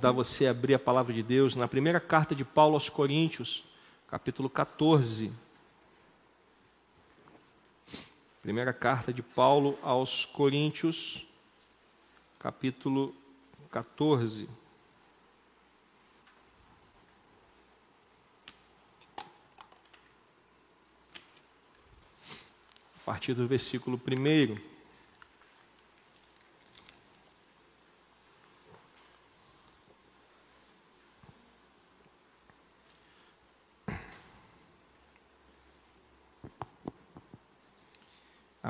[0.00, 3.66] convidar você a abrir a palavra de Deus na primeira carta de Paulo aos Coríntios,
[4.08, 5.30] capítulo 14.
[8.40, 11.26] Primeira carta de Paulo aos Coríntios,
[12.38, 13.14] capítulo
[13.70, 14.48] 14.
[22.96, 24.69] A partir do versículo 1.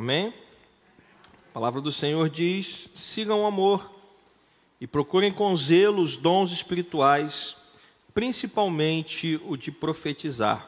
[0.00, 0.32] Amém?
[1.50, 3.94] A palavra do Senhor diz: sigam o amor
[4.80, 7.54] e procurem com zelo os dons espirituais,
[8.14, 10.66] principalmente o de profetizar.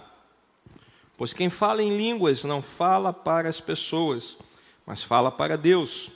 [1.17, 4.37] Pois quem fala em línguas não fala para as pessoas,
[4.85, 6.11] mas fala para Deus.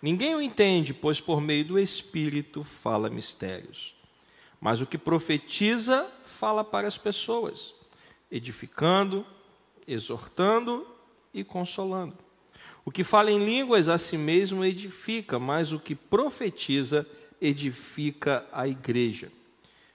[0.00, 3.94] Ninguém o entende, pois por meio do Espírito fala mistérios.
[4.58, 7.74] Mas o que profetiza fala para as pessoas,
[8.30, 9.26] edificando,
[9.86, 10.86] exortando
[11.34, 12.24] e consolando.
[12.86, 17.04] O que fala em línguas a si mesmo edifica, mas o que profetiza
[17.42, 19.32] edifica a igreja.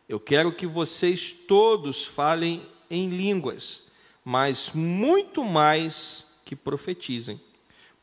[0.10, 3.86] Eu quero que vocês todos falem em línguas,
[4.26, 7.40] mas muito mais que profetizem.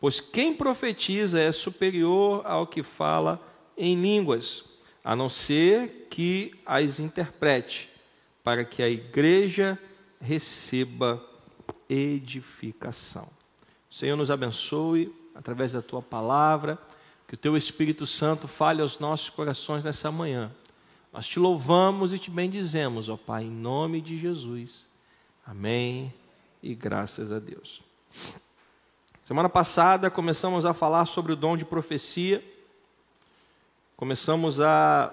[0.00, 3.39] Pois quem profetiza é superior ao que fala
[3.77, 4.64] em línguas,
[5.05, 7.91] a não ser que as interprete,
[8.42, 9.78] para que a igreja
[10.19, 11.22] receba
[11.91, 13.38] edificação.
[13.99, 16.79] Senhor nos abençoe através da tua palavra,
[17.27, 20.53] que o teu Espírito Santo fale aos nossos corações nessa manhã.
[21.13, 24.87] Nós te louvamos e te bendizemos, ó Pai, em nome de Jesus.
[25.45, 26.15] Amém
[26.63, 27.83] e graças a Deus.
[29.25, 32.41] Semana passada começamos a falar sobre o dom de profecia.
[33.97, 35.12] Começamos a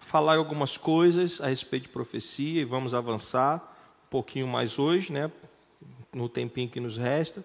[0.00, 3.56] falar algumas coisas a respeito de profecia e vamos avançar
[4.06, 5.30] um pouquinho mais hoje, né,
[6.14, 7.44] no tempinho que nos resta.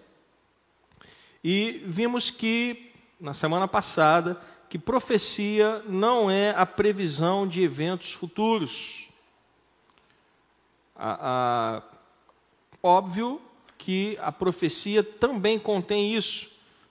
[1.42, 9.08] E vimos que, na semana passada, que profecia não é a previsão de eventos futuros.
[10.94, 11.82] A, a,
[12.82, 13.40] óbvio
[13.76, 16.48] que a profecia também contém isso.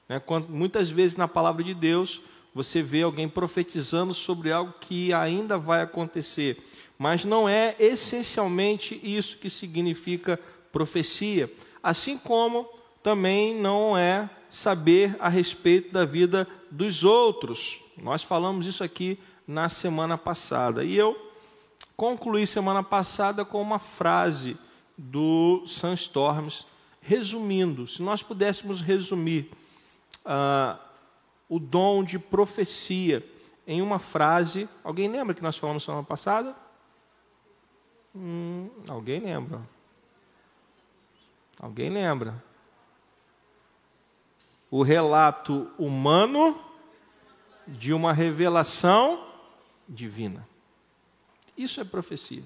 [0.10, 0.20] Né?
[0.20, 2.22] Quando, muitas vezes na palavra de Deus
[2.54, 6.58] você vê alguém profetizando sobre algo que ainda vai acontecer,
[6.98, 10.40] mas não é essencialmente isso que significa
[10.72, 11.50] profecia.
[11.82, 12.68] Assim como
[13.02, 17.84] também não é saber a respeito da vida dos outros.
[17.98, 20.84] Nós falamos isso aqui na semana passada.
[20.84, 21.16] E eu
[21.96, 24.58] concluí semana passada com uma frase
[24.98, 26.66] do Sandstorms,
[27.02, 29.50] resumindo, se nós pudéssemos resumir
[30.26, 30.78] uh,
[31.48, 33.26] o dom de profecia
[33.66, 34.68] em uma frase.
[34.84, 36.56] Alguém lembra que nós falamos semana passada?
[38.16, 39.62] Hum, alguém lembra?
[41.60, 42.49] Alguém lembra?
[44.72, 46.60] O relato humano
[47.68, 49.26] de uma revelação
[49.88, 50.48] divina.
[51.58, 52.44] Isso é profecia.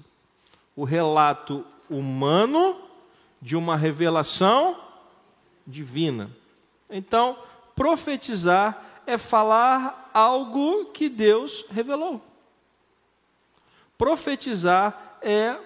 [0.74, 2.80] O relato humano
[3.40, 4.78] de uma revelação
[5.66, 6.30] divina.
[6.88, 7.38] Então,
[7.74, 12.20] profetizar é falar algo que Deus revelou.
[13.98, 15.56] Profetizar é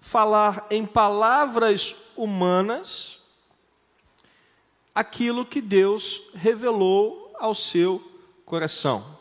[0.00, 3.13] falar em palavras humanas
[4.94, 8.02] aquilo que Deus revelou ao seu
[8.44, 9.18] coração.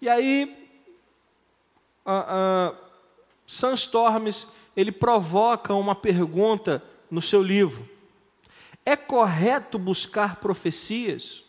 [0.00, 0.68] E aí,
[2.06, 2.76] uh,
[3.46, 7.88] Sandstorms, ele provoca uma pergunta no seu livro.
[8.84, 11.44] É correto buscar profecias?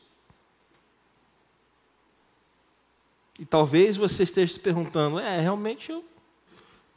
[3.38, 6.06] E talvez você esteja se perguntando, é, realmente eu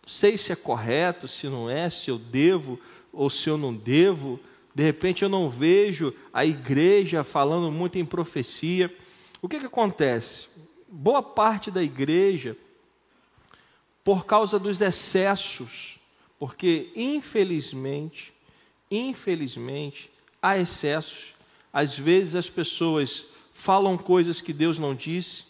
[0.07, 2.79] sei se é correto, se não é, se eu devo
[3.13, 4.39] ou se eu não devo.
[4.79, 8.97] De repente eu não vejo a igreja falando muito em profecia.
[9.43, 10.47] O que, que acontece?
[10.87, 12.57] Boa parte da igreja,
[14.05, 15.99] por causa dos excessos,
[16.39, 18.33] porque infelizmente,
[18.89, 21.35] infelizmente, há excessos.
[21.73, 25.43] Às vezes as pessoas falam coisas que Deus não disse,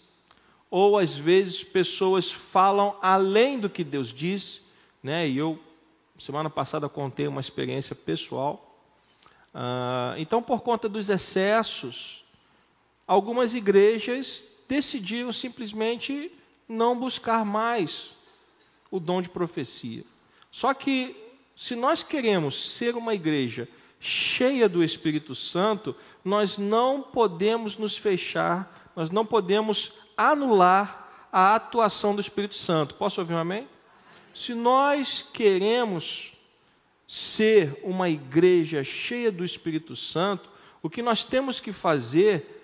[0.70, 4.62] ou às vezes pessoas falam além do que Deus disse,
[5.02, 5.28] né?
[5.28, 5.58] E eu
[6.18, 8.64] semana passada contei uma experiência pessoal
[9.54, 12.24] ah, então, por conta dos excessos,
[13.06, 16.30] algumas igrejas decidiram simplesmente
[16.68, 18.10] não buscar mais
[18.90, 20.04] o dom de profecia.
[20.50, 21.16] Só que,
[21.56, 23.68] se nós queremos ser uma igreja
[24.00, 32.14] cheia do Espírito Santo, nós não podemos nos fechar, nós não podemos anular a atuação
[32.14, 32.94] do Espírito Santo.
[32.94, 33.68] Posso ouvir um amém?
[34.34, 36.32] Se nós queremos
[37.08, 40.50] ser uma igreja cheia do Espírito Santo,
[40.82, 42.62] o que nós temos que fazer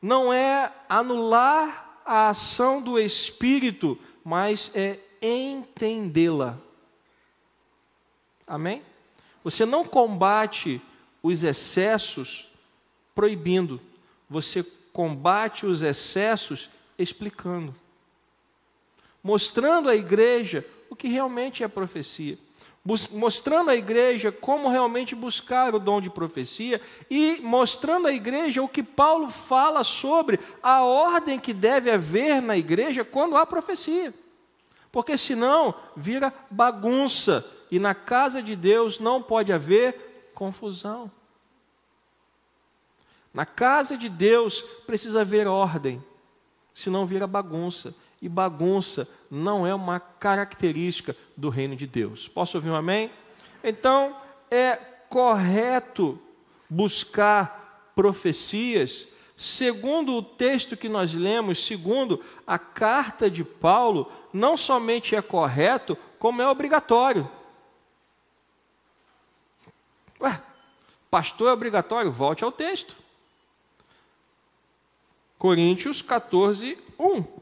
[0.00, 6.58] não é anular a ação do Espírito, mas é entendê-la.
[8.46, 8.82] Amém?
[9.42, 10.82] Você não combate
[11.22, 12.48] os excessos
[13.14, 13.80] proibindo,
[14.28, 16.68] você combate os excessos
[16.98, 17.74] explicando,
[19.22, 22.38] mostrando à igreja o que realmente é profecia,
[22.84, 28.68] mostrando à igreja como realmente buscar o dom de profecia e mostrando à igreja o
[28.68, 34.12] que Paulo fala sobre a ordem que deve haver na igreja quando há profecia.
[34.90, 41.10] Porque senão vira bagunça e na casa de Deus não pode haver confusão.
[43.32, 46.04] Na casa de Deus precisa haver ordem,
[46.74, 47.94] senão vira bagunça.
[48.22, 52.28] E bagunça não é uma característica do reino de Deus.
[52.28, 53.10] Posso ouvir um amém?
[53.64, 54.16] Então,
[54.48, 54.76] é
[55.08, 56.18] correto
[56.70, 65.16] buscar profecias, segundo o texto que nós lemos, segundo a carta de Paulo, não somente
[65.16, 67.28] é correto, como é obrigatório.
[70.20, 70.40] Ué,
[71.10, 72.12] pastor é obrigatório?
[72.12, 72.94] Volte ao texto.
[75.36, 77.41] Coríntios 14, 1.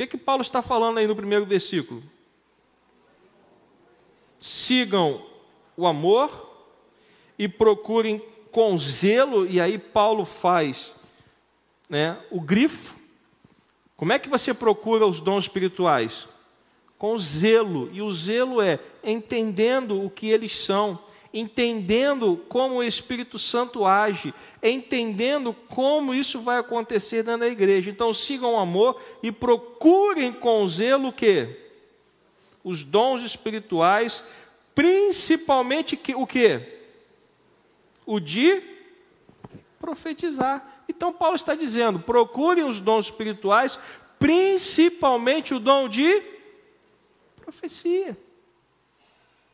[0.00, 2.02] Que, que Paulo está falando aí no primeiro versículo?
[4.40, 5.26] Sigam
[5.76, 6.56] o amor
[7.38, 10.96] e procurem com zelo, e aí Paulo faz
[11.86, 12.96] né, o grifo.
[13.94, 16.26] Como é que você procura os dons espirituais?
[16.96, 20.98] Com zelo, e o zelo é entendendo o que eles são
[21.32, 27.90] entendendo como o Espírito Santo age, entendendo como isso vai acontecer dentro da igreja.
[27.90, 31.56] Então sigam o amor e procurem com zelo o quê?
[32.64, 34.24] Os dons espirituais,
[34.74, 36.78] principalmente o quê?
[38.04, 38.62] O de
[39.78, 40.84] profetizar.
[40.88, 43.78] Então Paulo está dizendo: procurem os dons espirituais,
[44.18, 46.22] principalmente o dom de
[47.36, 48.18] profecia.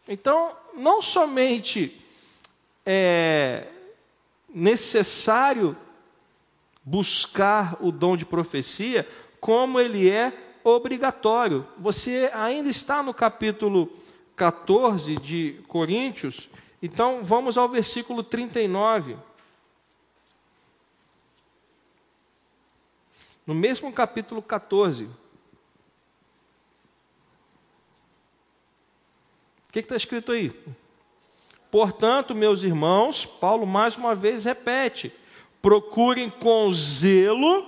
[0.09, 2.01] Então, não somente
[2.85, 3.67] é
[4.49, 5.77] necessário
[6.85, 9.09] buscar o dom de profecia,
[9.41, 10.33] como ele é
[10.63, 11.67] obrigatório.
[11.79, 13.91] Você ainda está no capítulo
[14.37, 16.49] 14 de Coríntios,
[16.81, 19.17] então vamos ao versículo 39.
[23.47, 25.09] No mesmo capítulo 14.
[29.83, 30.53] Que está escrito aí?
[31.71, 35.13] Portanto, meus irmãos, Paulo mais uma vez repete:
[35.61, 37.67] procurem com zelo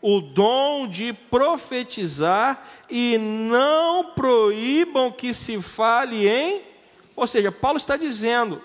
[0.00, 6.60] o dom de profetizar e não proíbam que se fale em.
[7.16, 8.60] Ou seja, Paulo está dizendo: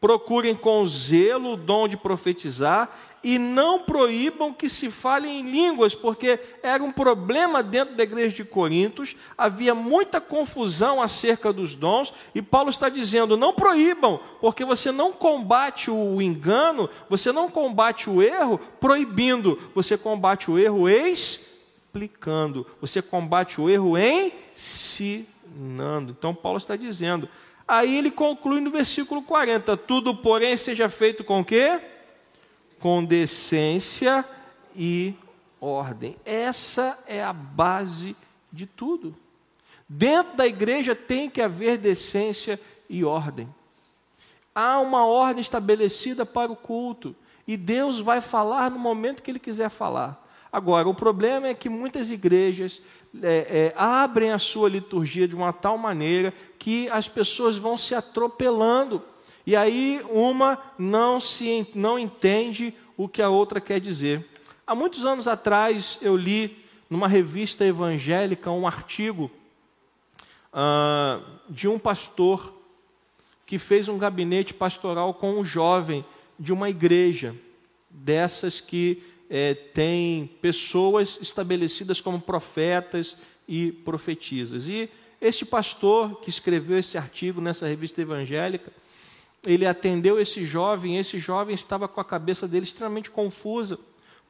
[0.00, 2.88] procurem com zelo o dom de profetizar
[3.22, 8.34] e não proíbam que se fale em línguas, porque era um problema dentro da igreja
[8.34, 14.64] de Corintos, havia muita confusão acerca dos dons, e Paulo está dizendo: não proíbam, porque
[14.64, 20.88] você não combate o engano, você não combate o erro proibindo, você combate o erro
[20.88, 26.16] explicando, você combate o erro ensinando.
[26.18, 27.28] Então, Paulo está dizendo.
[27.68, 31.78] Aí ele conclui no versículo 40: tudo, porém, seja feito com o quê?
[32.80, 34.24] Com decência
[34.74, 35.14] e
[35.60, 36.16] ordem.
[36.24, 38.16] Essa é a base
[38.50, 39.14] de tudo.
[39.88, 42.58] Dentro da igreja tem que haver decência
[42.88, 43.48] e ordem.
[44.54, 47.14] Há uma ordem estabelecida para o culto
[47.46, 50.26] e Deus vai falar no momento que Ele quiser falar.
[50.52, 52.82] Agora, o problema é que muitas igrejas
[53.22, 57.94] é, é, abrem a sua liturgia de uma tal maneira que as pessoas vão se
[57.94, 59.02] atropelando
[59.50, 64.24] e aí uma não se não entende o que a outra quer dizer.
[64.64, 66.56] Há muitos anos atrás eu li
[66.88, 69.28] numa revista evangélica um artigo
[70.52, 72.54] uh, de um pastor
[73.44, 76.04] que fez um gabinete pastoral com um jovem
[76.38, 77.34] de uma igreja
[77.90, 83.16] dessas que é, tem pessoas estabelecidas como profetas
[83.48, 84.68] e profetisas.
[84.68, 84.88] E
[85.20, 88.70] este pastor que escreveu esse artigo nessa revista evangélica,
[89.44, 93.78] ele atendeu esse jovem, esse jovem estava com a cabeça dele extremamente confusa,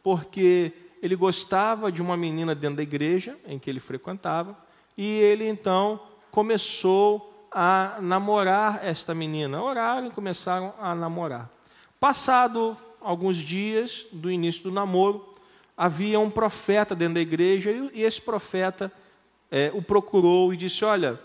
[0.02, 4.56] porque ele gostava de uma menina dentro da igreja em que ele frequentava,
[4.96, 6.00] e ele então
[6.30, 9.60] começou a namorar esta menina.
[9.60, 11.50] Oraram e começaram a namorar.
[11.98, 15.28] Passado alguns dias do início do namoro,
[15.76, 18.92] havia um profeta dentro da igreja e esse profeta
[19.50, 21.18] é, o procurou e disse: Olha,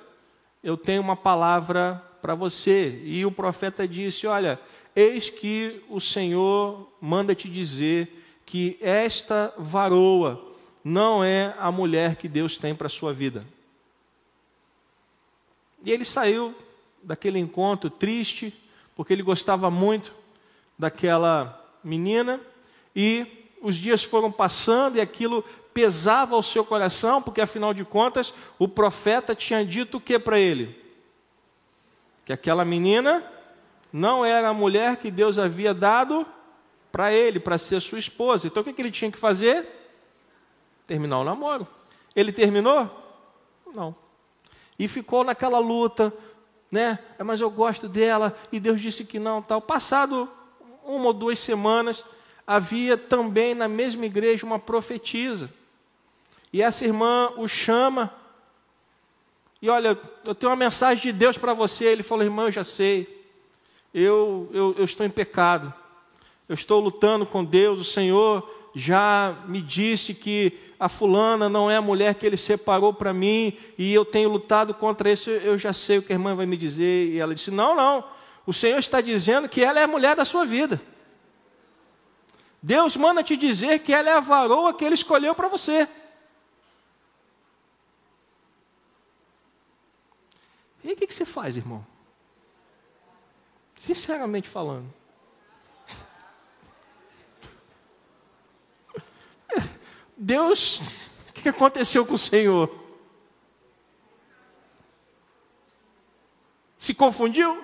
[0.63, 3.03] eu tenho uma palavra para você.
[3.03, 4.59] E o profeta disse: Olha,
[4.95, 10.43] eis que o Senhor manda te dizer que esta varoa
[10.83, 13.45] não é a mulher que Deus tem para a sua vida.
[15.83, 16.55] E ele saiu
[17.03, 18.51] daquele encontro triste,
[18.95, 20.11] porque ele gostava muito
[20.79, 22.41] daquela menina,
[22.95, 23.27] e
[23.61, 28.67] os dias foram passando e aquilo pesava ao seu coração, porque afinal de contas o
[28.67, 30.84] profeta tinha dito o que para ele?
[32.25, 33.23] Que aquela menina
[33.93, 36.25] não era a mulher que Deus havia dado
[36.91, 38.47] para ele, para ser sua esposa.
[38.47, 39.67] Então o que, que ele tinha que fazer?
[40.87, 41.67] Terminar o namoro.
[42.15, 42.89] Ele terminou?
[43.73, 43.95] Não.
[44.77, 46.13] E ficou naquela luta,
[46.71, 46.99] né?
[47.17, 49.61] É, mas eu gosto dela e Deus disse que não, tal.
[49.61, 50.29] Passado
[50.83, 52.05] uma ou duas semanas,
[52.45, 55.51] havia também na mesma igreja uma profetisa.
[56.53, 58.13] E essa irmã o chama.
[59.65, 61.85] E olha, eu tenho uma mensagem de Deus para você.
[61.85, 63.25] Ele falou, irmã, eu já sei.
[63.91, 65.73] Eu, eu, eu estou em pecado.
[66.47, 67.79] Eu estou lutando com Deus.
[67.79, 72.93] O Senhor já me disse que a fulana não é a mulher que ele separou
[72.93, 73.57] para mim.
[73.75, 75.31] E eu tenho lutado contra isso.
[75.31, 77.07] Eu já sei o que a irmã vai me dizer.
[77.07, 78.03] E ela disse: Não, não.
[78.45, 80.79] O Senhor está dizendo que ela é a mulher da sua vida.
[82.61, 85.87] Deus manda te dizer que ela é a varoa que ele escolheu para você.
[90.85, 91.83] E aí o que, que você faz, irmão?
[93.75, 94.93] Sinceramente falando.
[100.15, 100.79] Deus,
[101.29, 102.69] o que aconteceu com o Senhor?
[106.77, 107.63] Se confundiu?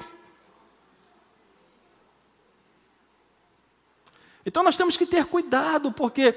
[4.43, 6.33] Então nós temos que ter cuidado, porque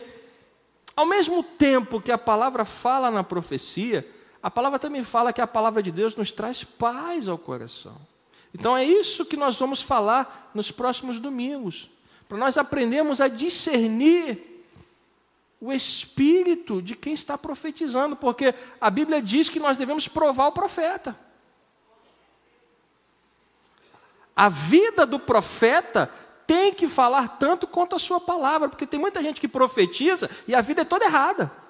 [0.95, 4.07] ao mesmo tempo que a palavra fala na profecia,
[4.45, 7.97] a palavra também fala que a palavra de Deus nos traz paz ao coração.
[8.53, 11.89] Então é isso que nós vamos falar nos próximos domingos,
[12.29, 14.67] para nós aprendermos a discernir
[15.59, 20.53] o espírito de quem está profetizando, porque a Bíblia diz que nós devemos provar o
[20.53, 21.19] profeta.
[24.37, 26.13] A vida do profeta
[26.47, 30.55] tem que falar tanto quanto a sua palavra, porque tem muita gente que profetiza e
[30.55, 31.63] a vida é toda errada.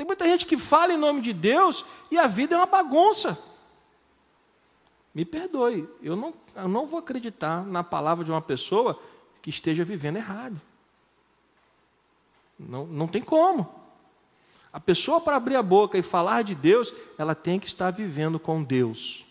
[0.00, 3.38] Tem muita gente que fala em nome de Deus e a vida é uma bagunça.
[5.14, 8.98] Me perdoe, eu não, eu não vou acreditar na palavra de uma pessoa
[9.42, 10.58] que esteja vivendo errado.
[12.58, 13.70] Não, não tem como.
[14.72, 18.40] A pessoa, para abrir a boca e falar de Deus, ela tem que estar vivendo
[18.40, 19.26] com Deus.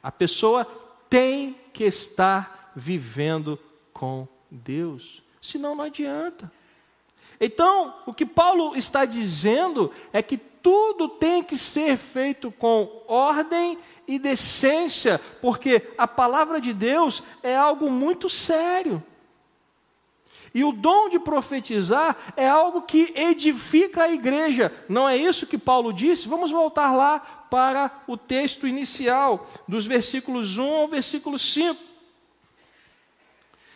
[0.00, 0.64] A pessoa
[1.10, 3.58] tem que estar vivendo
[3.92, 6.52] com Deus, senão não adianta.
[7.40, 13.78] Então, o que Paulo está dizendo é que tudo tem que ser feito com ordem
[14.06, 19.02] e decência, porque a palavra de Deus é algo muito sério.
[20.54, 24.72] E o dom de profetizar é algo que edifica a igreja.
[24.88, 26.26] Não é isso que Paulo disse?
[26.26, 27.20] Vamos voltar lá
[27.50, 31.80] para o texto inicial, dos versículos 1 ao versículo 5.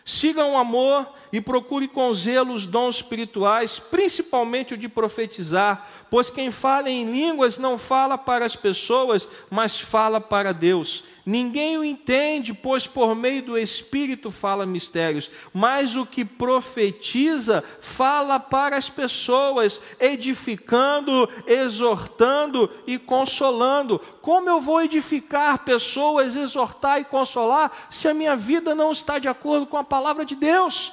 [0.05, 6.29] Sigam o amor e procure com zelo os dons espirituais, principalmente o de profetizar, pois
[6.29, 11.03] quem fala em línguas não fala para as pessoas, mas fala para Deus.
[11.25, 18.41] Ninguém o entende, pois por meio do Espírito fala mistérios, mas o que profetiza fala
[18.41, 24.01] para as pessoas, edificando, exortando e consolando.
[24.21, 29.29] Como eu vou edificar pessoas, exortar e consolar, se a minha vida não está de
[29.29, 30.93] acordo com a palavra de Deus?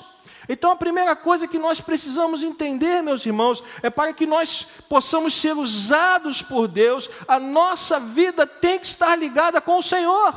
[0.51, 5.39] Então a primeira coisa que nós precisamos entender, meus irmãos, é para que nós possamos
[5.39, 10.33] ser usados por Deus, a nossa vida tem que estar ligada com o Senhor.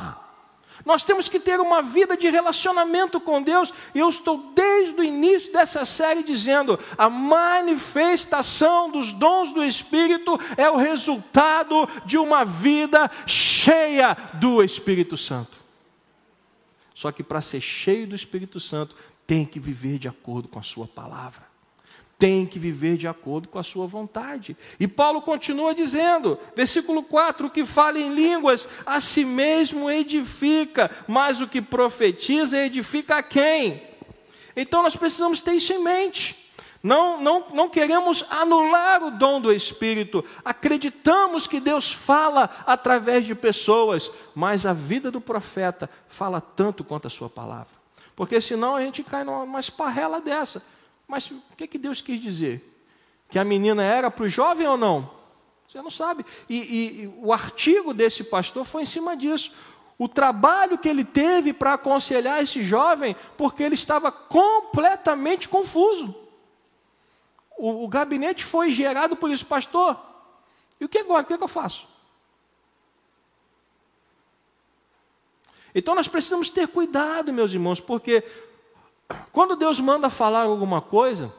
[0.85, 5.03] Nós temos que ter uma vida de relacionamento com Deus, e eu estou desde o
[5.03, 12.43] início dessa série dizendo: a manifestação dos dons do Espírito é o resultado de uma
[12.43, 15.63] vida cheia do Espírito Santo.
[16.93, 20.63] Só que para ser cheio do Espírito Santo, tem que viver de acordo com a
[20.63, 21.43] sua palavra.
[22.19, 24.55] Tem que viver de acordo com a sua vontade.
[24.79, 30.89] E Paulo continua dizendo, versículo 4: o que fala em línguas a si mesmo edifica,
[31.07, 33.81] mas o que profetiza edifica a quem?
[34.55, 36.43] Então nós precisamos ter isso em mente.
[36.81, 43.33] Não, não, não queremos anular o dom do Espírito, acreditamos que Deus fala através de
[43.33, 47.82] pessoas, mas a vida do profeta fala tanto quanto a sua palavra.
[48.15, 50.63] Porque senão a gente cai numa esparrela dessa.
[51.07, 52.69] Mas o que, que Deus quis dizer?
[53.29, 55.09] Que a menina era para o jovem ou não?
[55.67, 56.23] Você não sabe.
[56.47, 59.51] E, e, e o artigo desse pastor foi em cima disso.
[59.97, 66.15] O trabalho que ele teve para aconselhar esse jovem, porque ele estava completamente confuso.
[67.57, 69.99] O, o gabinete foi gerado por isso, pastor.
[70.79, 71.23] E o que agora?
[71.23, 71.87] O que, é que eu faço?
[75.73, 78.23] Então nós precisamos ter cuidado, meus irmãos, porque
[79.31, 81.33] quando Deus manda falar alguma coisa,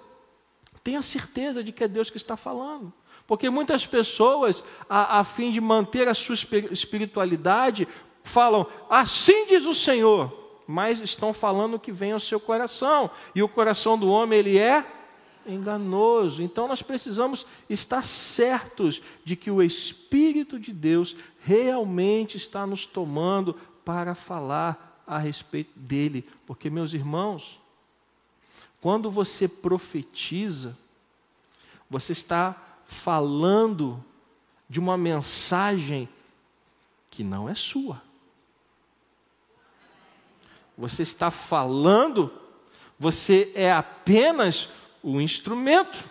[0.83, 2.93] tenha certeza de que é Deus que está falando.
[3.27, 6.35] Porque muitas pessoas, a, a fim de manter a sua
[6.71, 7.89] espiritualidade,
[8.23, 13.11] falam, assim diz o Senhor, mas estão falando o que vem ao seu coração.
[13.35, 14.85] E o coração do homem, ele é
[15.47, 16.43] enganoso.
[16.43, 23.57] Então nós precisamos estar certos de que o Espírito de Deus realmente está nos tomando
[23.85, 26.29] para falar a respeito dele.
[26.47, 27.61] Porque, meus irmãos,
[28.81, 30.77] quando você profetiza,
[31.89, 34.03] você está falando
[34.69, 36.09] de uma mensagem
[37.11, 38.03] que não é sua.
[40.77, 42.33] Você está falando,
[42.99, 44.69] você é apenas
[45.03, 46.11] o instrumento.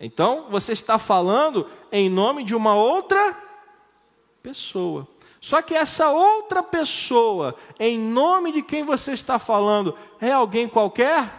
[0.00, 3.36] Então, você está falando em nome de uma outra
[4.42, 5.06] pessoa.
[5.42, 11.34] Só que essa outra pessoa, em nome de quem você está falando, é alguém qualquer?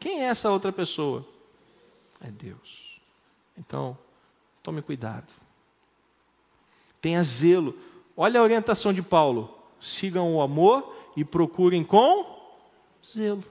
[0.00, 1.28] Quem é essa outra pessoa?
[2.18, 2.98] É Deus.
[3.58, 3.96] Então,
[4.62, 5.26] tome cuidado.
[6.98, 7.76] Tenha zelo.
[8.16, 12.40] Olha a orientação de Paulo: sigam o amor e procurem com
[13.06, 13.44] zelo.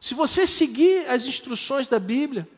[0.00, 2.48] Se você seguir as instruções da Bíblia,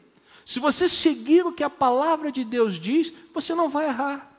[0.44, 4.29] se você seguir o que a palavra de Deus diz, você não vai errar.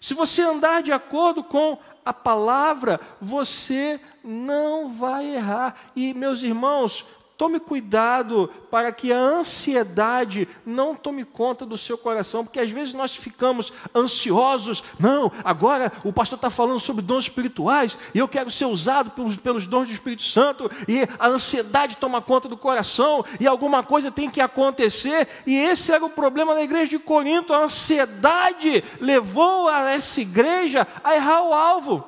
[0.00, 5.74] Se você andar de acordo com a palavra, você não vai errar.
[5.94, 7.04] E, meus irmãos,
[7.38, 12.92] Tome cuidado para que a ansiedade não tome conta do seu coração, porque às vezes
[12.92, 14.82] nós ficamos ansiosos.
[14.98, 19.36] Não, agora o pastor está falando sobre dons espirituais e eu quero ser usado pelos,
[19.36, 24.10] pelos dons do Espírito Santo, e a ansiedade toma conta do coração e alguma coisa
[24.10, 25.28] tem que acontecer.
[25.46, 30.88] E esse era o problema da igreja de Corinto: a ansiedade levou a essa igreja
[31.04, 32.04] a errar o alvo.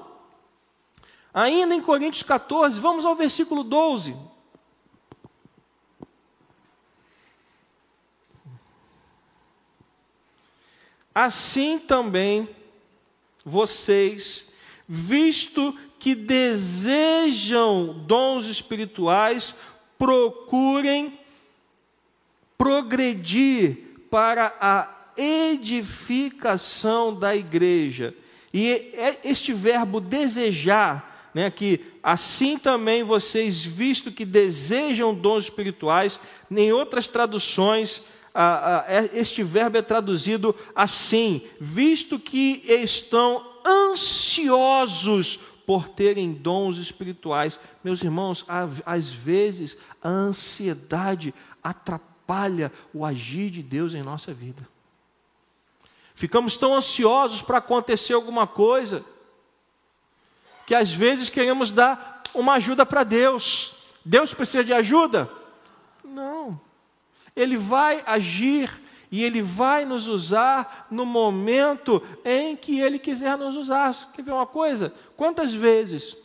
[1.32, 4.29] Ainda em Coríntios 14, vamos ao versículo 12.
[11.14, 12.48] Assim também
[13.44, 14.46] vocês,
[14.88, 19.54] visto que desejam dons espirituais,
[19.98, 21.18] procurem
[22.56, 23.76] progredir
[24.10, 28.14] para a edificação da igreja.
[28.52, 36.18] E é este verbo desejar, né, que assim também vocês, visto que desejam dons espirituais,
[36.50, 38.02] em outras traduções
[38.34, 47.60] é, este verbo é traduzido assim: visto que estão ansiosos por terem dons espirituais.
[47.82, 48.44] Meus irmãos,
[48.84, 54.66] às vezes a ansiedade atrapalha o agir de Deus em nossa vida.
[56.14, 59.04] Ficamos tão ansiosos para acontecer alguma coisa,
[60.66, 63.72] que às vezes queremos dar uma ajuda para Deus.
[64.04, 65.30] Deus precisa de ajuda?
[67.34, 68.70] Ele vai agir
[69.10, 73.94] e Ele vai nos usar no momento em que Ele quiser nos usar.
[74.12, 74.94] Quer ver uma coisa?
[75.16, 76.16] Quantas vezes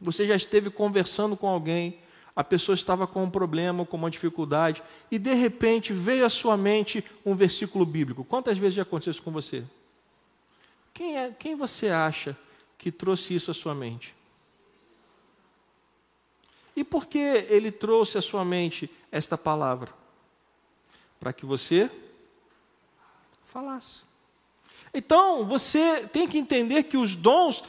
[0.00, 1.98] você já esteve conversando com alguém,
[2.36, 6.56] a pessoa estava com um problema, com uma dificuldade, e de repente veio à sua
[6.56, 8.24] mente um versículo bíblico?
[8.24, 9.64] Quantas vezes já aconteceu isso com você?
[10.94, 12.36] Quem, é, quem você acha
[12.76, 14.14] que trouxe isso à sua mente?
[16.76, 19.92] E por que ele trouxe à sua mente esta palavra?
[21.18, 21.90] Para que você
[23.46, 24.02] falasse.
[24.92, 27.62] Então, você tem que entender que os dons,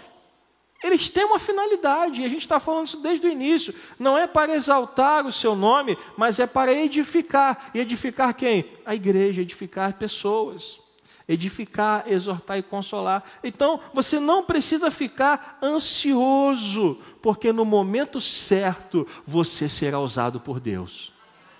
[0.84, 3.74] eles têm uma finalidade, e a gente está falando isso desde o início.
[3.98, 7.72] Não é para exaltar o seu nome, mas é para edificar.
[7.74, 8.66] E edificar quem?
[8.86, 10.80] A igreja, edificar pessoas.
[11.28, 13.24] Edificar, exortar e consolar.
[13.44, 21.14] Então, você não precisa ficar ansioso, porque no momento certo você será usado por Deus.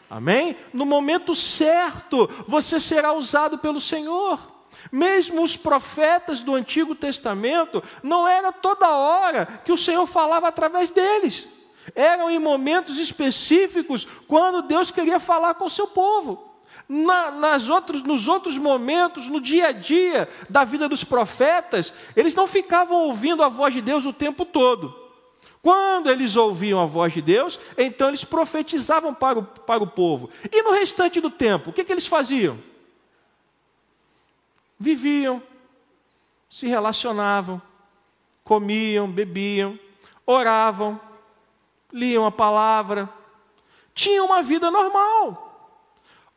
[0.10, 0.56] Amém?
[0.74, 4.40] No momento certo, você será usado pelo Senhor.
[4.92, 10.90] Mesmo os profetas do Antigo Testamento, não era toda hora que o Senhor falava através
[10.90, 11.48] deles.
[11.94, 16.48] Eram em momentos específicos, quando Deus queria falar com o seu povo.
[16.88, 22.34] Na, nas outros, nos outros momentos, no dia a dia da vida dos profetas, eles
[22.34, 25.09] não ficavam ouvindo a voz de Deus o tempo todo.
[25.62, 30.30] Quando eles ouviam a voz de Deus, então eles profetizavam para o, para o povo.
[30.52, 32.58] E no restante do tempo, o que, que eles faziam?
[34.80, 35.44] Viviam,
[36.50, 37.62] se relacionavam,
[38.44, 39.78] comiam, bebiam,
[40.26, 41.00] oravam,
[41.92, 43.10] liam a palavra,
[43.94, 45.46] tinham uma vida normal.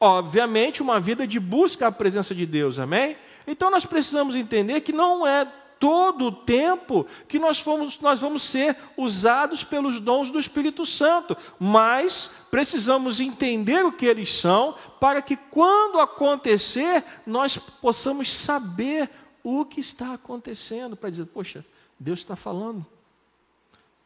[0.01, 3.17] Obviamente, uma vida de busca à presença de Deus, amém?
[3.47, 5.47] Então nós precisamos entender que não é
[5.83, 11.37] todo o tempo que nós, fomos, nós vamos ser usados pelos dons do Espírito Santo,
[11.59, 19.11] mas precisamos entender o que eles são, para que quando acontecer, nós possamos saber
[19.43, 21.67] o que está acontecendo, para dizer, poxa,
[21.99, 22.87] Deus está falando,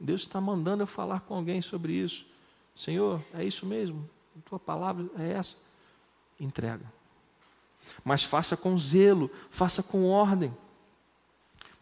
[0.00, 2.24] Deus está mandando eu falar com alguém sobre isso.
[2.74, 4.08] Senhor, é isso mesmo?
[4.34, 5.56] A tua palavra é essa?
[6.40, 6.90] Entrega.
[8.02, 10.56] Mas faça com zelo, faça com ordem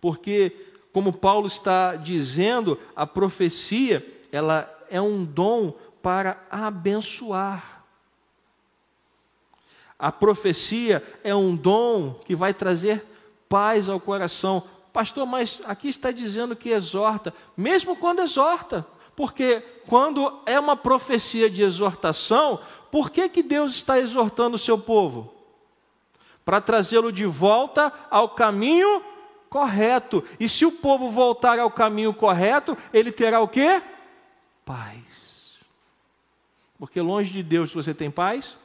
[0.04, 0.54] porque,
[0.92, 7.86] como Paulo está dizendo, a profecia ela é um dom para abençoar.
[9.98, 13.02] A profecia é um dom que vai trazer
[13.48, 14.64] paz ao coração.
[14.92, 18.86] Pastor, mas aqui está dizendo que exorta, mesmo quando exorta,
[19.16, 24.76] porque quando é uma profecia de exortação, por que, que Deus está exortando o seu
[24.76, 25.32] povo?
[26.44, 29.13] Para trazê-lo de volta ao caminho
[29.48, 30.24] correto.
[30.38, 33.83] E se o povo voltar ao caminho correto, ele terá o quê?
[34.64, 35.59] Paz.
[36.78, 38.57] Porque longe de Deus você tem paz?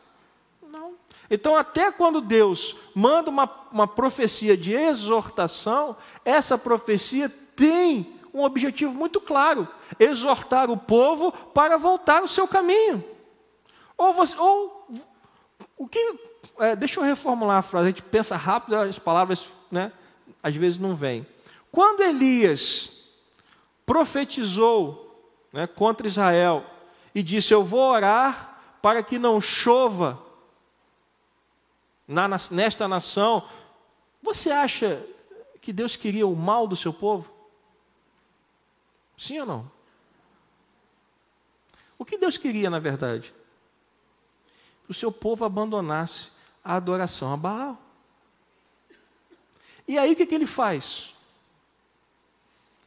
[0.71, 0.93] Não.
[1.29, 8.93] Então, até quando Deus manda uma, uma profecia de exortação, essa profecia tem um objetivo
[8.93, 9.67] muito claro:
[9.99, 13.03] exortar o povo para voltar ao seu caminho.
[13.97, 14.87] Ou, você, ou
[15.77, 16.15] o que.
[16.57, 19.93] É, deixa eu reformular a frase, a gente pensa rápido, as palavras né,
[20.41, 21.25] às vezes não vem.
[21.71, 22.91] Quando Elias
[23.85, 25.05] profetizou
[25.51, 26.65] né, contra Israel
[27.13, 30.21] e disse: Eu vou orar para que não chova
[32.07, 33.47] na, nesta nação,
[34.21, 35.05] você acha
[35.61, 37.31] que Deus queria o mal do seu povo?
[39.17, 39.71] Sim ou não?
[41.97, 43.33] O que Deus queria, na verdade?
[44.85, 46.31] Que o seu povo abandonasse
[46.63, 47.77] a adoração a Baal.
[49.89, 51.15] E aí o que, que ele faz?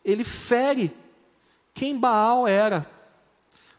[0.05, 0.97] Ele fere
[1.75, 2.89] quem Baal era.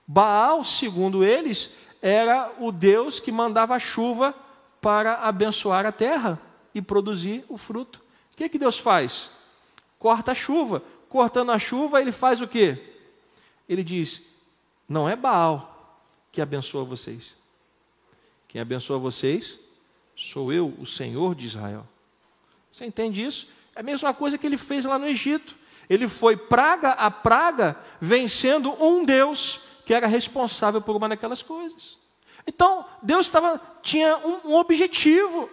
[0.06, 1.70] Baal, segundo eles,
[2.02, 4.36] era o Deus que mandava chuva
[4.82, 6.38] para abençoar a terra
[6.76, 8.02] e produzir o fruto.
[8.34, 9.32] O que, que Deus faz?
[9.98, 10.84] Corta a chuva.
[11.08, 12.98] Cortando a chuva, ele faz o quê?
[13.70, 14.22] Ele diz:
[14.86, 17.34] Não é Baal que abençoa vocês.
[18.50, 19.58] Quem abençoa vocês
[20.14, 21.88] sou eu, o Senhor de Israel.
[22.74, 23.48] Você entende isso?
[23.76, 25.56] É a mesma coisa que ele fez lá no Egito.
[25.88, 32.00] Ele foi praga a praga, vencendo um Deus que era responsável por uma daquelas coisas.
[32.48, 35.50] Então, Deus estava, tinha um, um objetivo.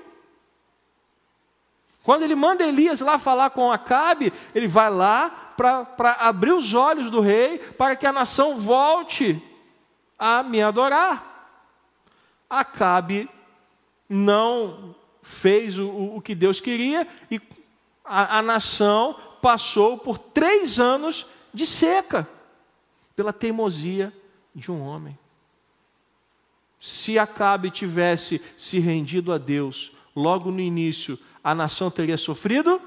[2.02, 7.10] Quando ele manda Elias lá falar com Acabe, ele vai lá para abrir os olhos
[7.10, 9.42] do rei, para que a nação volte
[10.18, 11.58] a me adorar.
[12.48, 13.28] Acabe
[14.08, 14.94] não
[15.30, 17.40] fez o, o que Deus queria e
[18.04, 22.28] a, a nação passou por três anos de seca
[23.14, 24.12] pela teimosia
[24.54, 25.18] de um homem.
[26.78, 32.80] Se Acabe tivesse se rendido a Deus logo no início, a nação teria sofrido?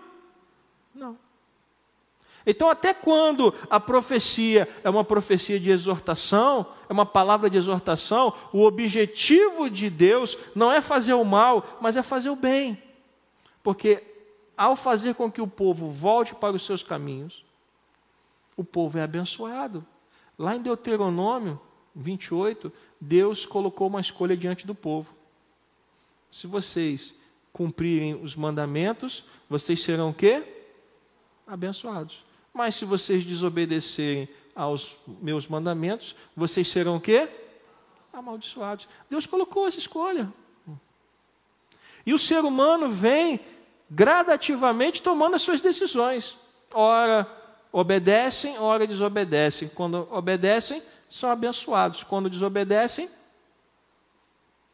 [2.45, 8.33] Então, até quando a profecia é uma profecia de exortação, é uma palavra de exortação,
[8.51, 12.81] o objetivo de Deus não é fazer o mal, mas é fazer o bem.
[13.61, 14.03] Porque
[14.57, 17.43] ao fazer com que o povo volte para os seus caminhos,
[18.57, 19.85] o povo é abençoado.
[20.37, 21.59] Lá em Deuteronômio
[21.95, 25.13] 28, Deus colocou uma escolha diante do povo.
[26.31, 27.13] Se vocês
[27.51, 30.43] cumprirem os mandamentos, vocês serão o quê?
[31.45, 32.25] Abençoados.
[32.53, 37.27] Mas se vocês desobedecerem aos meus mandamentos, vocês serão o quê?
[38.11, 38.87] Amaldiçoados.
[39.09, 40.31] Deus colocou essa escolha.
[42.05, 43.39] E o ser humano vem
[43.89, 46.37] gradativamente tomando as suas decisões.
[46.71, 47.27] Ora
[47.71, 49.67] obedecem, ora desobedecem.
[49.67, 52.03] Quando obedecem, são abençoados.
[52.03, 53.09] Quando desobedecem,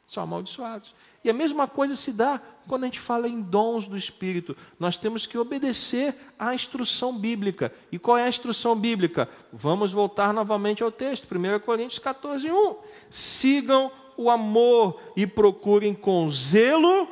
[0.05, 0.93] são amaldiçoados.
[1.23, 4.55] E a mesma coisa se dá quando a gente fala em dons do Espírito.
[4.79, 7.73] Nós temos que obedecer à instrução bíblica.
[7.91, 9.27] E qual é a instrução bíblica?
[9.51, 12.75] Vamos voltar novamente ao texto, 1 Coríntios 14, 1.
[13.09, 17.07] Sigam o amor e procurem com zelo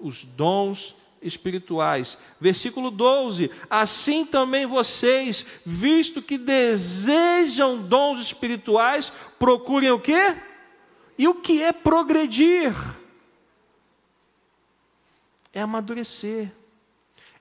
[0.00, 2.18] os dons espirituais.
[2.40, 10.36] Versículo 12: Assim também vocês, visto que desejam dons espirituais, procurem o quê?
[11.16, 12.74] E o que é progredir?
[15.52, 16.52] É amadurecer,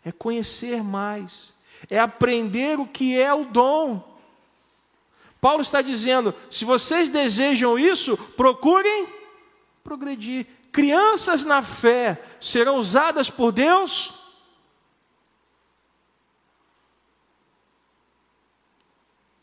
[0.03, 1.53] é conhecer mais,
[1.89, 4.17] é aprender o que é o dom.
[5.39, 9.07] Paulo está dizendo: se vocês desejam isso, procurem
[9.83, 10.47] progredir.
[10.71, 14.13] Crianças na fé serão usadas por Deus?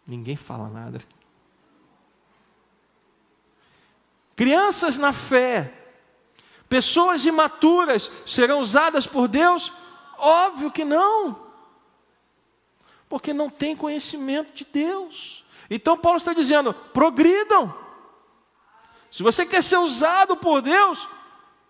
[0.07, 1.00] Ninguém fala nada.
[4.37, 5.72] Crianças na fé,
[6.68, 9.72] pessoas imaturas serão usadas por Deus?
[10.18, 11.38] Óbvio que não,
[13.09, 15.44] porque não tem conhecimento de Deus.
[15.68, 17.74] Então Paulo está dizendo: progridam.
[19.11, 21.09] Se você quer ser usado por Deus,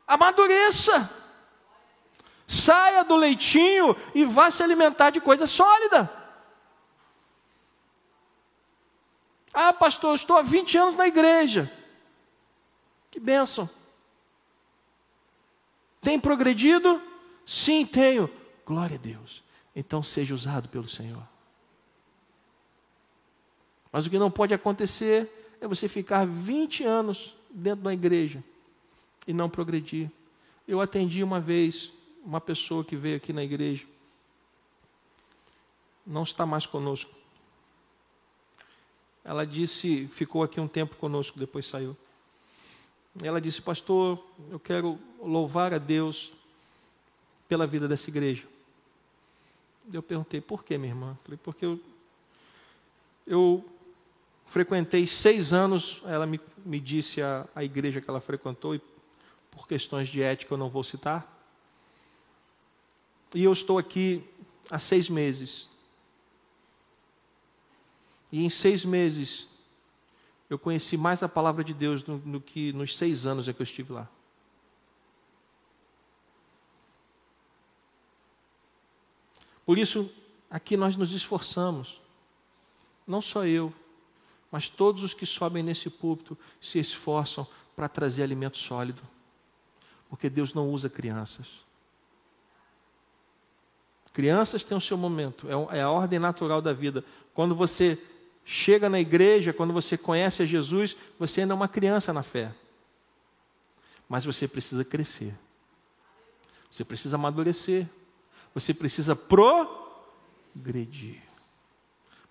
[0.06, 1.10] amadureça.
[2.46, 6.10] Saia do leitinho e vá se alimentar de coisa sólida.
[9.52, 11.72] Ah, pastor, estou há 20 anos na igreja.
[13.10, 13.68] Que bênção.
[16.06, 17.02] Tem progredido?
[17.44, 18.30] Sim, tenho.
[18.64, 19.42] Glória a Deus.
[19.74, 21.26] Então seja usado pelo Senhor.
[23.90, 25.28] Mas o que não pode acontecer
[25.60, 28.40] é você ficar 20 anos dentro da igreja
[29.26, 30.08] e não progredir.
[30.68, 31.92] Eu atendi uma vez
[32.24, 33.84] uma pessoa que veio aqui na igreja,
[36.06, 37.10] não está mais conosco.
[39.24, 41.96] Ela disse, ficou aqui um tempo conosco, depois saiu.
[43.22, 46.32] Ela disse, pastor, eu quero louvar a Deus
[47.48, 48.44] pela vida dessa igreja.
[49.92, 51.18] Eu perguntei, por que, minha irmã?
[51.24, 51.80] Falei, porque eu,
[53.26, 53.64] eu
[54.46, 58.80] frequentei seis anos, ela me, me disse a, a igreja que ela frequentou, e
[59.50, 61.32] por questões de ética eu não vou citar.
[63.34, 64.22] E eu estou aqui
[64.70, 65.68] há seis meses.
[68.30, 69.48] E em seis meses
[70.48, 73.64] eu conheci mais a palavra de Deus do, do que nos seis anos que eu
[73.64, 74.08] estive lá.
[79.64, 80.08] Por isso,
[80.48, 82.00] aqui nós nos esforçamos,
[83.04, 83.74] não só eu,
[84.50, 89.02] mas todos os que sobem nesse púlpito se esforçam para trazer alimento sólido,
[90.08, 91.66] porque Deus não usa crianças.
[94.12, 97.04] Crianças têm o seu momento, é, é a ordem natural da vida.
[97.34, 98.00] Quando você
[98.46, 102.54] chega na igreja, quando você conhece a Jesus, você ainda é uma criança na fé.
[104.08, 105.34] Mas você precisa crescer.
[106.70, 107.88] Você precisa amadurecer.
[108.54, 109.60] Você precisa progredir.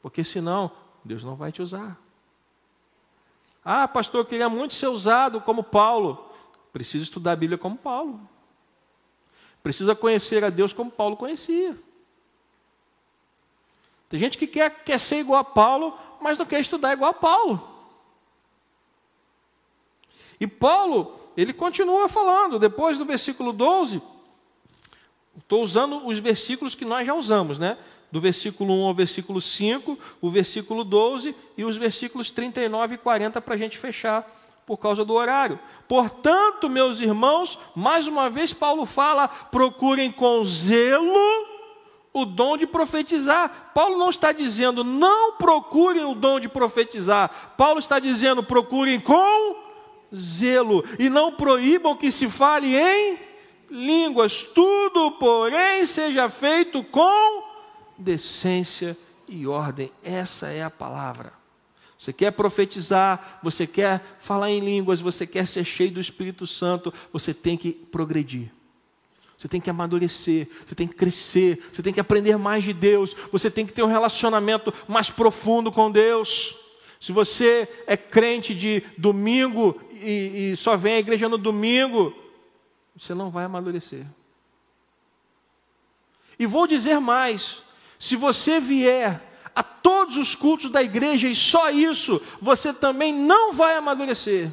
[0.02, 0.72] Porque senão,
[1.04, 2.00] Deus não vai te usar.
[3.64, 6.32] Ah, pastor, eu queria muito ser usado como Paulo.
[6.72, 8.22] Precisa estudar a Bíblia como Paulo.
[9.62, 11.76] Precisa conhecer a Deus como Paulo conhecia.
[14.10, 17.14] Tem gente que quer, quer ser igual a Paulo, mas não quer estudar igual a
[17.14, 17.70] Paulo.
[20.40, 24.02] E Paulo, ele continua falando, depois do versículo 12,
[25.38, 27.78] estou usando os versículos que nós já usamos, né?
[28.12, 33.42] do versículo 1 ao versículo 5, o versículo 12 e os versículos 39 e 40
[33.42, 34.26] para a gente fechar
[34.66, 35.60] por causa do horário.
[35.88, 41.55] Portanto, meus irmãos, mais uma vez Paulo fala: procurem com zelo
[42.16, 43.72] o dom de profetizar.
[43.74, 47.54] Paulo não está dizendo não procurem o dom de profetizar.
[47.58, 49.58] Paulo está dizendo procurem com
[50.16, 53.20] zelo e não proíbam que se fale em
[53.70, 54.44] línguas.
[54.44, 57.44] Tudo, porém, seja feito com
[57.98, 58.98] decência
[59.28, 59.92] e ordem.
[60.02, 61.34] Essa é a palavra.
[61.98, 66.94] Você quer profetizar, você quer falar em línguas, você quer ser cheio do Espírito Santo,
[67.12, 68.54] você tem que progredir.
[69.46, 73.16] Você tem que amadurecer, você tem que crescer, você tem que aprender mais de Deus,
[73.32, 76.56] você tem que ter um relacionamento mais profundo com Deus.
[77.00, 82.12] Se você é crente de domingo e, e só vem à igreja no domingo,
[82.96, 84.08] você não vai amadurecer.
[86.40, 87.60] E vou dizer mais:
[88.00, 89.22] se você vier
[89.54, 94.50] a todos os cultos da igreja e só isso, você também não vai amadurecer.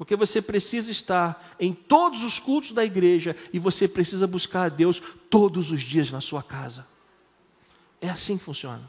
[0.00, 4.68] Porque você precisa estar em todos os cultos da igreja e você precisa buscar a
[4.70, 6.86] Deus todos os dias na sua casa.
[8.00, 8.88] É assim que funciona.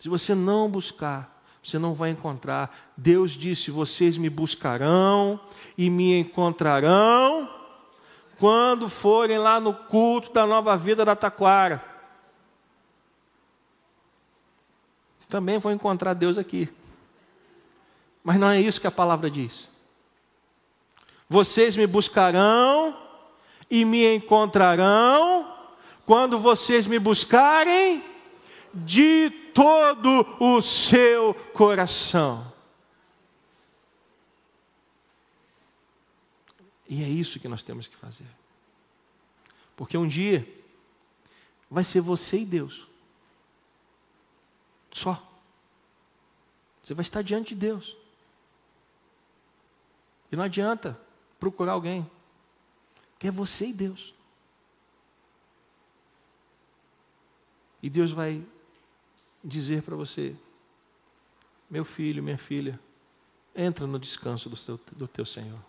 [0.00, 2.92] Se você não buscar, você não vai encontrar.
[2.96, 5.40] Deus disse: Vocês me buscarão
[5.76, 7.52] e me encontrarão
[8.38, 11.84] quando forem lá no culto da nova vida da Taquara.
[15.28, 16.72] Também vão encontrar Deus aqui.
[18.24, 19.70] Mas não é isso que a palavra diz.
[21.28, 22.98] Vocês me buscarão
[23.70, 25.54] e me encontrarão
[26.06, 28.02] quando vocês me buscarem
[28.72, 32.50] de todo o seu coração.
[36.88, 38.26] E é isso que nós temos que fazer.
[39.76, 40.48] Porque um dia
[41.70, 42.86] vai ser você e Deus.
[44.92, 45.20] Só.
[46.82, 48.03] Você vai estar diante de Deus.
[50.34, 51.00] E não adianta
[51.38, 52.10] procurar alguém.
[53.20, 54.12] Que é você e Deus.
[57.80, 58.44] E Deus vai
[59.44, 60.34] dizer para você:
[61.70, 62.80] Meu filho, minha filha,
[63.54, 65.60] entra no descanso do, seu, do teu Senhor.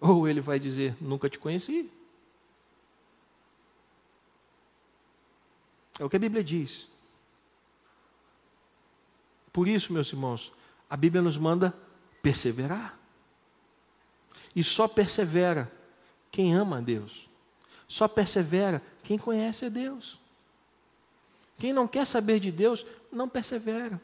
[0.00, 1.88] Ou ele vai dizer: Nunca te conheci.
[6.00, 6.88] É o que a Bíblia diz.
[9.52, 10.52] Por isso, meus irmãos,
[10.90, 11.85] a Bíblia nos manda
[12.26, 12.98] perseverar.
[14.54, 15.70] E só persevera
[16.28, 17.28] quem ama a Deus.
[17.86, 20.18] Só persevera quem conhece a Deus.
[21.56, 24.00] Quem não quer saber de Deus, não persevera.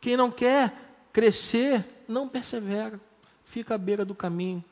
[0.00, 0.72] Quem não quer
[1.12, 3.00] crescer, não persevera.
[3.42, 4.62] Fica à beira do caminho.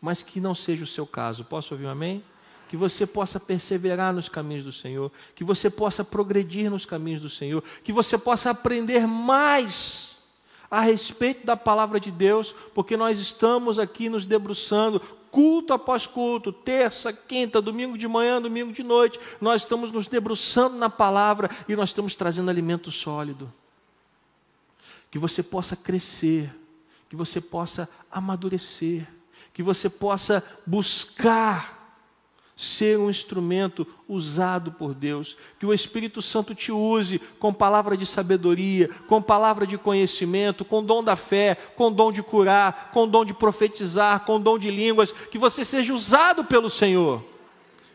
[0.00, 1.44] Mas que não seja o seu caso.
[1.44, 2.24] Posso ouvir um amém?
[2.66, 7.28] que você possa perseverar nos caminhos do Senhor, que você possa progredir nos caminhos do
[7.28, 10.13] Senhor, que você possa aprender mais
[10.70, 15.00] a respeito da palavra de Deus, porque nós estamos aqui nos debruçando,
[15.30, 20.76] culto após culto, terça, quinta, domingo de manhã, domingo de noite, nós estamos nos debruçando
[20.76, 23.52] na palavra e nós estamos trazendo alimento sólido.
[25.10, 26.54] Que você possa crescer,
[27.08, 29.06] que você possa amadurecer,
[29.52, 31.83] que você possa buscar
[32.56, 38.06] ser um instrumento usado por Deus, que o Espírito Santo te use com palavra de
[38.06, 43.24] sabedoria, com palavra de conhecimento, com dom da fé, com dom de curar, com dom
[43.24, 47.24] de profetizar, com dom de línguas, que você seja usado pelo Senhor.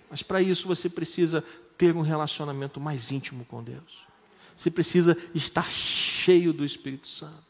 [0.10, 1.44] Mas para isso você precisa
[1.78, 4.10] ter um relacionamento mais íntimo com Deus.
[4.56, 7.49] Você precisa estar cheio do Espírito Santo.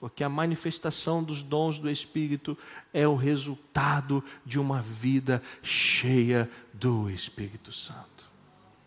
[0.00, 2.56] Porque a manifestação dos dons do Espírito
[2.92, 8.24] é o resultado de uma vida cheia do Espírito Santo.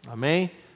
[0.08, 0.52] Amém?